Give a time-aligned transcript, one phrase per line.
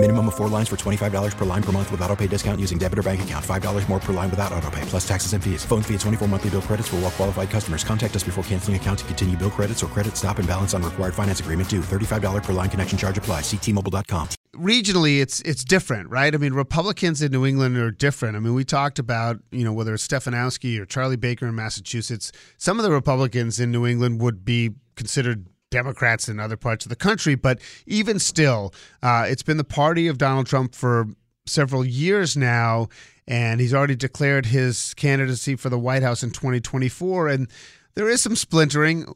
[0.00, 2.78] Minimum of four lines for $25 per line per month with auto pay discount using
[2.78, 3.44] debit or bank account.
[3.44, 5.64] $5 more per line without auto pay, plus taxes and fees.
[5.64, 7.82] Phone fee at 24 monthly bill credits for all well qualified customers.
[7.82, 10.84] Contact us before canceling account to continue bill credits or credit stop and balance on
[10.84, 11.80] required finance agreement due.
[11.80, 13.40] $35 per line connection charge apply.
[13.40, 14.28] Ctmobile.com.
[14.54, 16.32] regionally it's it's different, right?
[16.32, 18.36] I mean, Republicans in New England are different.
[18.36, 22.30] I mean, we talked about, you know, whether it's Stefanowski or Charlie Baker in Massachusetts,
[22.56, 26.90] some of the Republicans in New England would be considered Democrats in other parts of
[26.90, 28.72] the country, but even still,
[29.02, 31.06] uh, it's been the party of Donald Trump for
[31.46, 32.88] several years now,
[33.26, 37.28] and he's already declared his candidacy for the White House in 2024.
[37.28, 37.48] And
[37.94, 39.06] there is some splintering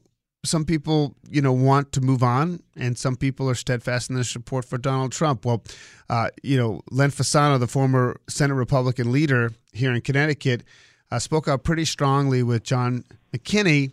[0.45, 4.25] some people, you know, want to move on, and some people are steadfast in their
[4.25, 5.45] support for Donald Trump.
[5.45, 5.63] Well,
[6.11, 10.65] uh, you know, Len Fasano, the former Senate Republican leader here in Connecticut,
[11.11, 13.93] uh, spoke out pretty strongly with John McKinney,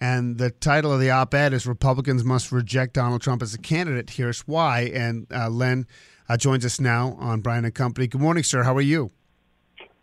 [0.00, 4.10] and the title of the op-ed is "Republicans Must Reject Donald Trump as a Candidate."
[4.10, 4.90] Here's why.
[4.94, 5.86] And uh, Len
[6.28, 8.06] uh, joins us now on Brian and Company.
[8.06, 8.62] Good morning, sir.
[8.62, 9.10] How are you?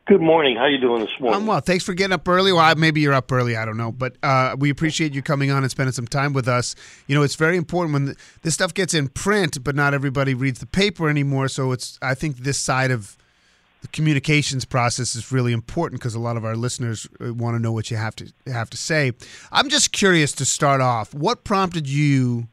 [0.05, 0.57] Good morning.
[0.57, 1.39] How are you doing this morning?
[1.39, 1.61] I'm well.
[1.61, 2.51] Thanks for getting up early.
[2.51, 3.55] Well, maybe you're up early.
[3.55, 6.45] I don't know, but uh, we appreciate you coming on and spending some time with
[6.45, 6.75] us.
[7.07, 10.59] You know, it's very important when this stuff gets in print, but not everybody reads
[10.59, 11.47] the paper anymore.
[11.47, 13.17] So it's I think this side of
[13.83, 17.61] the communications process is really important because a lot of our listeners uh, want to
[17.61, 19.11] know what you have to have to say.
[19.51, 21.13] I'm just curious to start off.
[21.13, 22.47] What prompted you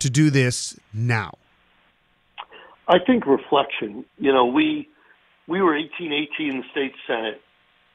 [0.00, 1.34] to do this now?
[2.88, 4.04] I think reflection.
[4.18, 4.88] You know, we
[5.46, 7.40] we were 1818 in the state senate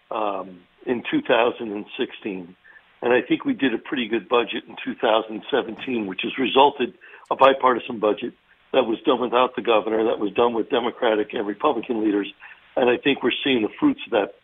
[0.10, 2.56] um, in 2016,
[3.02, 6.94] and I think we did a pretty good budget in 2017, which has resulted
[7.30, 8.34] a bipartisan budget
[8.74, 12.32] that was done without the governor, that was done with Democratic and Republican leaders,
[12.76, 14.36] and I think we're seeing the fruits of that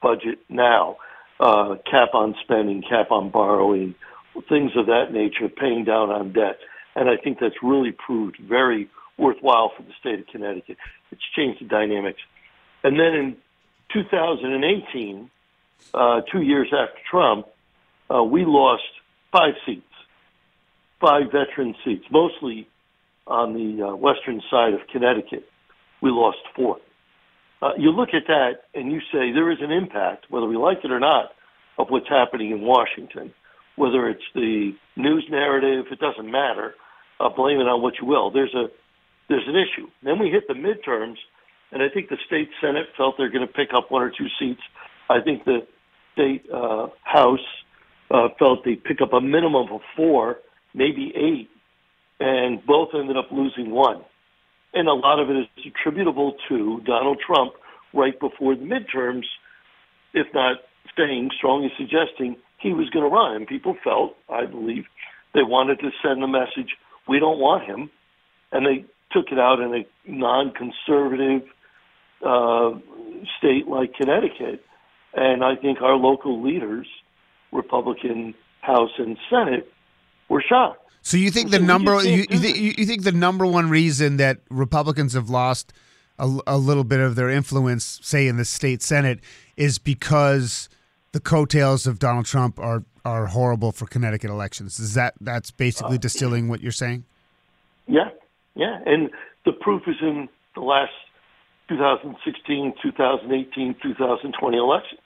[0.00, 0.96] budget now.
[1.40, 3.96] Uh, cap on spending, cap on borrowing,
[4.48, 6.58] things of that nature, paying down on debt,
[6.94, 10.76] and I think that's really proved very worthwhile for the state of Connecticut.
[11.10, 12.20] It's changed the dynamics.
[12.84, 13.36] And then in
[13.92, 15.30] 2018,
[15.94, 17.46] uh, two years after Trump,
[18.12, 18.84] uh, we lost
[19.32, 19.82] five seats,
[21.00, 22.68] five veteran seats, mostly
[23.26, 25.44] on the uh, western side of Connecticut.
[26.00, 26.78] We lost four.
[27.60, 30.78] Uh, you look at that and you say there is an impact, whether we like
[30.84, 31.30] it or not,
[31.78, 33.32] of what's happening in Washington.
[33.76, 36.74] Whether it's the news narrative, it doesn't matter.
[37.20, 38.30] Uh, blame it on what you will.
[38.30, 38.66] There's a
[39.28, 39.88] there's an issue.
[40.02, 41.16] Then we hit the midterms,
[41.70, 44.26] and I think the state senate felt they're going to pick up one or two
[44.38, 44.60] seats.
[45.08, 45.66] I think the
[46.12, 47.38] state uh, house
[48.10, 50.38] uh, felt they'd pick up a minimum of four,
[50.74, 51.48] maybe eight,
[52.22, 54.02] and both ended up losing one.
[54.74, 57.52] And a lot of it is attributable to Donald Trump
[57.92, 59.24] right before the midterms,
[60.14, 60.58] if not
[60.96, 63.36] saying, strongly suggesting he was going to run.
[63.36, 64.84] And people felt, I believe,
[65.34, 66.76] they wanted to send the message,
[67.08, 67.90] we don't want him.
[68.52, 71.42] And they took it out in a non-conservative
[72.24, 72.70] uh,
[73.38, 74.64] state like Connecticut,
[75.14, 76.86] and I think our local leaders,
[77.50, 79.70] Republican House and Senate,
[80.32, 80.80] were shocked.
[81.02, 84.38] So you think the number you, you, th- you think the number one reason that
[84.50, 85.72] Republicans have lost
[86.18, 89.18] a, a little bit of their influence, say in the state senate,
[89.56, 90.68] is because
[91.12, 94.78] the coattails of Donald Trump are are horrible for Connecticut elections.
[94.78, 97.04] Is that that's basically Uh, distilling what you're saying?
[97.88, 98.10] Yeah,
[98.54, 99.10] yeah, and
[99.44, 100.92] the proof is in the last
[101.68, 104.98] 2016, 2018, 2020 election,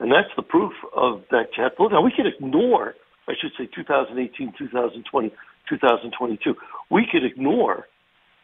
[0.00, 1.50] and that's the proof of that.
[1.78, 2.94] Now we can ignore,
[3.30, 5.32] I should say, 2018, 2020,
[5.68, 6.54] 2022.
[6.90, 7.86] We could ignore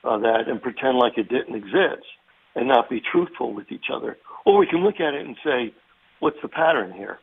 [0.05, 2.07] uh, that and pretend like it didn't exist
[2.55, 5.75] and not be truthful with each other, or we can look at it and say,
[6.21, 7.19] what's the pattern here?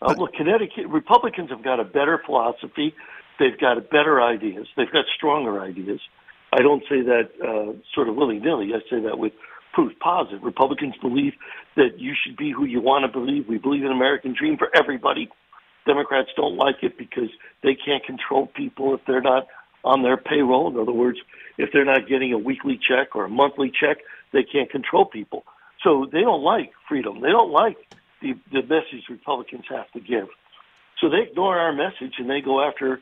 [0.00, 2.94] Uh, look, Connecticut Republicans have got a better philosophy.
[3.38, 4.66] They've got better ideas.
[4.76, 6.00] They've got stronger ideas.
[6.52, 8.70] I don't say that uh, sort of willy nilly.
[8.74, 9.32] I say that with
[9.72, 10.42] proof positive.
[10.42, 11.32] Republicans believe
[11.76, 13.48] that you should be who you want to believe.
[13.48, 15.30] We believe in American dream for everybody.
[15.86, 17.30] Democrats don't like it because
[17.62, 19.46] they can't control people if they're not
[19.84, 20.68] on their payroll.
[20.70, 21.18] In other words,
[21.58, 23.98] if they're not getting a weekly check or a monthly check,
[24.32, 25.44] they can't control people.
[25.82, 27.20] So they don't like freedom.
[27.20, 27.76] They don't like
[28.20, 30.28] the, the message Republicans have to give.
[31.00, 33.00] So they ignore our message and they go after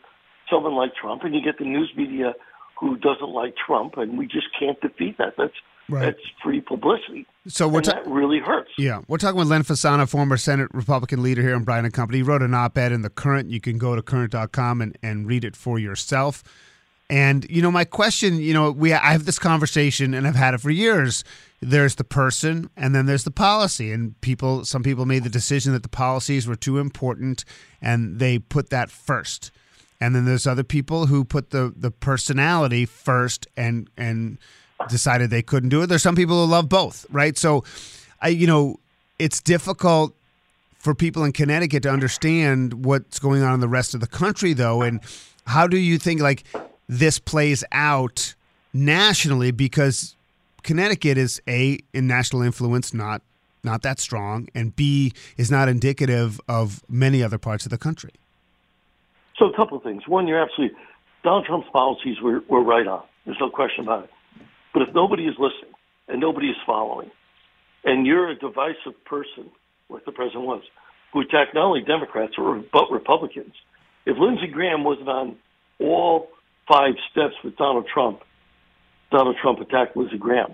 [0.51, 2.35] someone like Trump, and you get the news media
[2.79, 5.35] who doesn't like Trump, and we just can't defeat that.
[5.37, 5.55] That's
[5.91, 6.07] Right.
[6.07, 7.27] that's free publicity.
[7.49, 8.71] So we're ta- that really hurts.
[8.79, 12.19] Yeah, we're talking with Len Fasano, former Senate Republican leader here in Brian and Company.
[12.19, 13.51] He wrote an op-ed in the Courant.
[13.51, 16.45] You can go to courant.com and, and read it for yourself.
[17.11, 20.55] And you know, my question, you know, we I have this conversation and I've had
[20.55, 21.25] it for years.
[21.61, 23.91] There's the person and then there's the policy.
[23.91, 27.45] And people some people made the decision that the policies were too important
[27.83, 29.51] and they put that first.
[30.01, 34.39] And then there's other people who put the the personality first and and
[34.91, 35.87] decided they couldn't do it.
[35.87, 37.37] There's some people who love both, right?
[37.39, 37.65] So
[38.21, 38.79] I you know,
[39.19, 40.15] it's difficult
[40.79, 44.53] for people in Connecticut to understand what's going on in the rest of the country
[44.53, 45.01] though and
[45.47, 46.45] how do you think like
[46.89, 48.35] this plays out
[48.73, 50.17] nationally because
[50.63, 53.23] Connecticut is a in national influence not
[53.63, 58.13] not that strong and b is not indicative of many other parts of the country.
[59.37, 60.07] So a couple of things.
[60.07, 60.77] One, you're absolutely
[61.23, 63.03] Donald Trump's policies were, were right on.
[63.25, 64.11] There's no question about it.
[64.73, 65.75] But if nobody is listening
[66.09, 67.11] and nobody is following,
[67.85, 69.51] and you're a divisive person,
[69.89, 70.63] like the president was,
[71.13, 72.35] who attacked not only Democrats
[72.73, 73.55] but Republicans,
[74.07, 75.37] if Lindsey Graham wasn't on
[75.79, 76.29] all
[76.69, 78.21] five steps with Donald Trump,
[79.11, 80.53] Donald Trump attacked Lindsey Graham,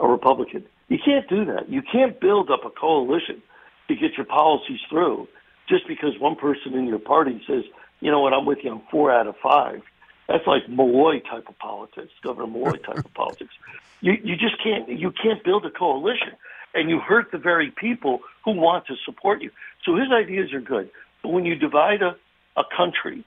[0.00, 0.64] a Republican.
[0.88, 1.68] You can't do that.
[1.68, 3.42] You can't build up a coalition
[3.88, 5.28] to get your policies through
[5.68, 7.64] just because one person in your party says,
[8.00, 9.82] you know what, I'm with you on four out of five.
[10.28, 13.54] That's like Malloy type of politics, Governor Malloy type of politics.
[14.00, 16.32] You you just can't you can't build a coalition,
[16.74, 19.50] and you hurt the very people who want to support you.
[19.84, 20.90] So his ideas are good,
[21.22, 22.16] but when you divide a,
[22.56, 23.24] a country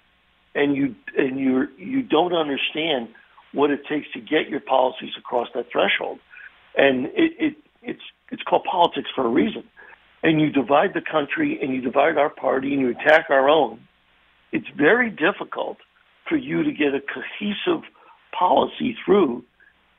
[0.56, 3.10] and you and you you don't understand
[3.52, 6.20] what it takes to get your policies across that threshold.
[6.78, 8.02] And it, it it's
[8.32, 9.64] it's called politics for a reason.
[10.24, 13.80] And you divide the country and you divide our party and you attack our own.
[14.52, 15.78] It's very difficult
[16.28, 17.84] for you to get a cohesive
[18.38, 19.44] policy through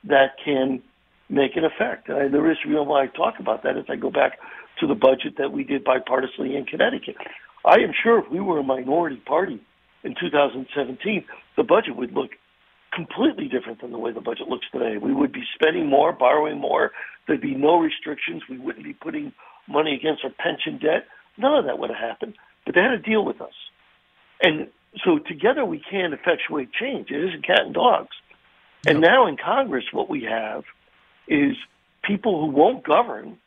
[0.04, 0.82] that can
[1.28, 2.08] make an effect.
[2.08, 4.38] And the reason why I talk about that is I go back
[4.80, 7.16] to the budget that we did bipartisanly in Connecticut.
[7.64, 9.60] I am sure if we were a minority party
[10.04, 11.24] in 2017,
[11.56, 12.30] the budget would look
[12.92, 14.96] completely different than the way the budget looks today.
[14.96, 16.92] We would be spending more, borrowing more.
[17.26, 18.42] There'd be no restrictions.
[18.48, 19.32] We wouldn't be putting
[19.68, 21.06] money against our pension debt.
[21.36, 22.34] None of that would have happened.
[22.64, 23.52] But they had to deal with us.
[24.40, 24.68] And
[25.04, 27.10] so together we can effectuate change.
[27.10, 28.16] It isn't cat and dogs.
[28.86, 30.64] And now in Congress, what we have
[31.26, 31.56] is
[32.02, 33.38] people who won't govern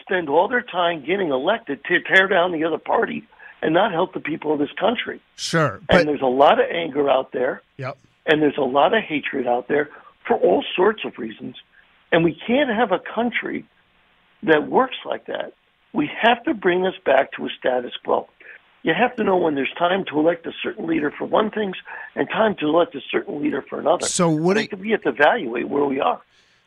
[0.00, 3.26] spend all their time getting elected to tear down the other party
[3.60, 5.20] and not help the people of this country.
[5.36, 5.80] Sure.
[5.88, 7.62] But, and there's a lot of anger out there.
[7.76, 7.98] Yep.
[8.26, 9.90] And there's a lot of hatred out there
[10.26, 11.56] for all sorts of reasons.
[12.12, 13.66] And we can't have a country
[14.44, 15.52] that works like that.
[15.92, 18.28] We have to bring us back to a status quo.
[18.82, 21.74] You have to know when there's time to elect a certain leader for one thing
[22.14, 24.06] and time to elect a certain leader for another.
[24.06, 26.22] So what we have to evaluate where we are.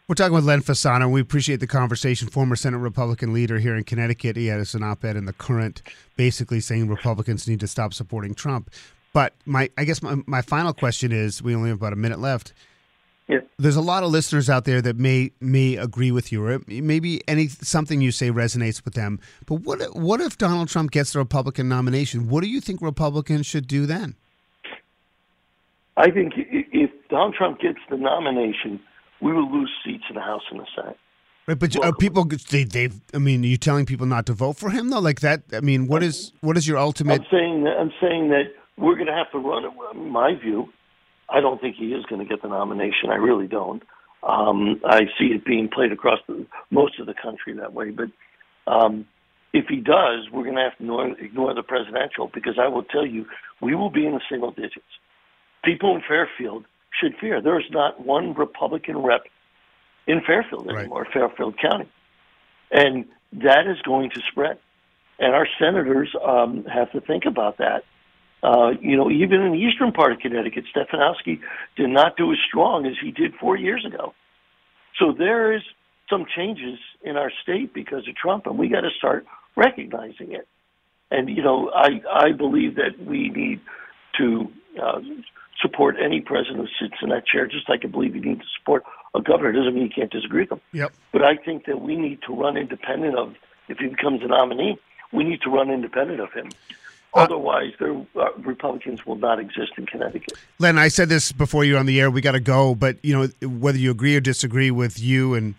[0.08, 1.10] We're talking with Len Fasano.
[1.10, 2.28] We appreciate the conversation.
[2.28, 4.36] Former Senate Republican leader here in Connecticut.
[4.36, 5.81] He had an op-ed in the Courant,
[6.18, 8.69] basically saying Republicans need to stop supporting Trump.
[9.13, 12.19] But my, I guess my, my final question is: We only have about a minute
[12.19, 12.52] left.
[13.31, 13.39] Yeah.
[13.57, 17.22] There's a lot of listeners out there that may may agree with you, or maybe
[17.30, 19.19] any something you say resonates with them.
[19.45, 22.28] But what what if Donald Trump gets the Republican nomination?
[22.28, 24.16] What do you think Republicans should do then?
[25.95, 28.81] I think if Donald Trump gets the nomination,
[29.22, 30.98] we will lose seats in the House and the Senate.
[31.48, 34.57] Right, but are people they they've I mean, are you telling people not to vote
[34.57, 35.00] for him though?
[35.00, 38.30] Like that I mean, what is what is your ultimate I'm saying that I'm saying
[38.30, 40.12] that we're going to have to run.
[40.12, 40.69] My view,
[41.31, 43.10] I don't think he is going to get the nomination.
[43.10, 43.83] I really don't.
[44.24, 47.89] Um, I see it being played across the, most of the country that way.
[47.89, 48.10] But
[48.72, 49.05] um,
[49.53, 52.84] if he does, we're going to have to ignore, ignore the presidential because I will
[52.84, 53.25] tell you,
[53.62, 54.86] we will be in the single digits.
[55.63, 56.65] People in Fairfield
[57.00, 57.41] should fear.
[57.41, 59.24] There is not one Republican rep
[60.08, 61.13] in Fairfield anymore, right.
[61.13, 61.89] Fairfield County.
[62.72, 64.58] And that is going to spread.
[65.20, 67.84] And our senators um, have to think about that.
[68.43, 71.39] Uh, you know, even in the eastern part of Connecticut, Stefanowski
[71.75, 74.13] did not do as strong as he did four years ago.
[74.98, 75.62] So there is
[76.10, 80.48] some changes in our state because of Trump, and we got to start recognizing it.
[81.12, 83.62] And you know, I I believe that we need
[84.17, 85.01] to uh,
[85.62, 88.48] support any president who sits in that chair, just like I believe you need to
[88.60, 88.83] support
[89.13, 89.51] a governor.
[89.51, 90.62] It doesn't mean you can't disagree with them.
[90.74, 90.93] Yep.
[91.12, 93.36] But I think that we need to run independent of,
[93.67, 94.77] if he becomes a nominee,
[95.12, 96.50] we need to run independent of him.
[97.13, 100.34] Uh, Otherwise, the uh, Republicans will not exist in Connecticut.
[100.60, 102.10] Len, I said this before you on the air.
[102.10, 105.56] We got to go, but you know whether you agree or disagree with you and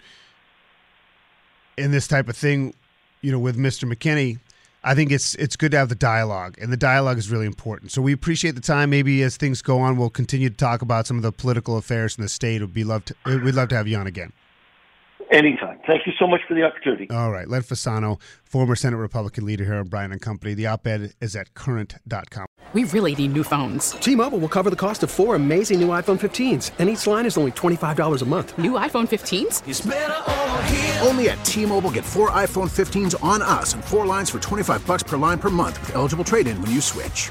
[1.77, 2.75] in this type of thing,
[3.21, 3.91] you know, with Mr.
[3.91, 4.39] McKinney,
[4.85, 7.93] I think it's it's good to have the dialogue, and the dialogue is really important.
[7.93, 8.91] So we appreciate the time.
[8.91, 12.17] Maybe as things go on, we'll continue to talk about some of the political affairs
[12.17, 12.61] in the state.
[12.61, 13.09] Would be loved.
[13.09, 14.33] To, we'd love to have you on again.
[15.33, 15.79] Anytime.
[15.87, 17.09] Thank you so much for the opportunity.
[17.11, 17.49] All right.
[17.49, 20.53] Len Fasano, former Senate Republican leader here at Brian and Company.
[20.53, 22.47] The op ed is at courant.com.
[22.75, 23.93] We really need new phones.
[23.93, 27.27] T Mobile will cover the cost of four amazing new iPhone 15s, and each line
[27.27, 28.57] is only $25 a month.
[28.57, 31.07] New iPhone 15s?
[31.07, 34.87] Only at T Mobile get four iPhone 15s on us and four lines for 25
[34.87, 37.31] bucks per line per month with eligible trade in when you switch.